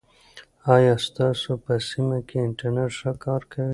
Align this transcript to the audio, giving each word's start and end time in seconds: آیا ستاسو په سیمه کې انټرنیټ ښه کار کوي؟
آیا 0.75 0.95
ستاسو 1.07 1.51
په 1.63 1.73
سیمه 1.89 2.19
کې 2.27 2.37
انټرنیټ 2.47 2.91
ښه 2.99 3.11
کار 3.23 3.41
کوي؟ 3.51 3.69